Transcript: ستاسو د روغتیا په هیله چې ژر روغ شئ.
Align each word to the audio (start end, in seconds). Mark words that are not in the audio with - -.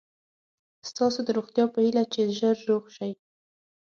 ستاسو 0.89 1.19
د 1.25 1.29
روغتیا 1.37 1.65
په 1.73 1.79
هیله 1.85 2.03
چې 2.13 2.21
ژر 2.37 2.57
روغ 2.69 2.83
شئ. 2.95 3.11